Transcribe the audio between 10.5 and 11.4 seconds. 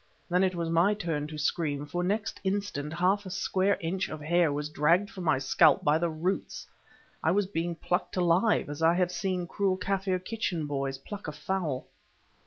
boys pluck a